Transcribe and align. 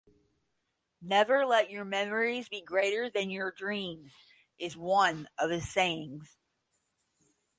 "Never 0.99 1.45
let 1.45 1.69
your 1.69 1.85
memories 1.85 2.49
be 2.49 2.63
greater 2.63 3.07
than 3.11 3.29
your 3.29 3.51
dreams" 3.51 4.11
is 4.57 4.75
one 4.75 5.29
of 5.37 5.51
his 5.51 5.69
sayings. 5.71 6.39